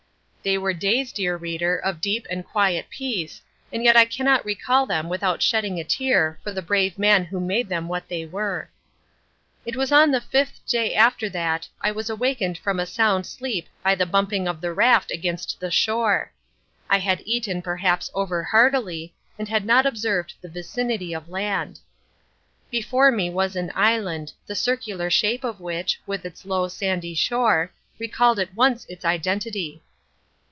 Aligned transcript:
They 0.43 0.57
were 0.57 0.73
days, 0.73 1.13
dear 1.13 1.37
reader, 1.37 1.77
of 1.77 2.01
deep 2.01 2.25
and 2.27 2.43
quiet 2.43 2.89
peace, 2.89 3.43
and 3.71 3.83
yet 3.83 3.95
I 3.95 4.05
cannot 4.05 4.43
recall 4.43 4.87
them 4.87 5.07
without 5.07 5.43
shedding 5.43 5.79
a 5.79 5.83
tear 5.83 6.39
for 6.43 6.51
the 6.51 6.63
brave 6.63 6.97
man 6.97 7.25
who 7.25 7.39
made 7.39 7.69
them 7.69 7.87
what 7.87 8.07
they 8.07 8.25
were. 8.25 8.71
It 9.67 9.75
was 9.75 9.91
on 9.91 10.09
the 10.09 10.19
fifth 10.19 10.65
day 10.65 10.95
after 10.95 11.29
that 11.29 11.67
I 11.79 11.91
was 11.91 12.09
awakened 12.09 12.57
from 12.57 12.79
a 12.79 12.87
sound 12.87 13.27
sleep 13.27 13.67
by 13.83 13.93
the 13.93 14.07
bumping 14.07 14.47
of 14.47 14.61
the 14.61 14.73
raft 14.73 15.11
against 15.11 15.59
the 15.59 15.69
shore. 15.69 16.31
I 16.89 16.97
had 16.97 17.21
eaten 17.23 17.61
perhaps 17.61 18.09
overheartily, 18.15 19.13
and 19.37 19.47
had 19.47 19.63
not 19.63 19.85
observed 19.85 20.33
the 20.41 20.49
vicinity 20.49 21.13
of 21.13 21.29
land. 21.29 21.81
Before 22.71 23.11
me 23.11 23.29
was 23.29 23.55
an 23.55 23.71
island, 23.75 24.33
the 24.47 24.55
circular 24.55 25.11
shape 25.11 25.43
of 25.43 25.59
which, 25.59 26.01
with 26.07 26.25
its 26.25 26.45
low, 26.47 26.67
sandy 26.67 27.13
shore, 27.13 27.71
recalled 27.99 28.39
at 28.39 28.55
once 28.55 28.87
its 28.89 29.05
identity. 29.05 29.83